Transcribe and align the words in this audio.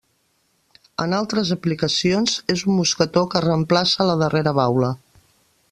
En 1.03 1.11
altres 1.17 1.51
aplicacions 1.55 2.33
és 2.55 2.65
un 2.71 2.75
mosquetó 2.79 3.25
que 3.35 3.43
reemplaça 3.47 4.09
la 4.13 4.17
darrera 4.23 4.55
baula. 4.63 4.91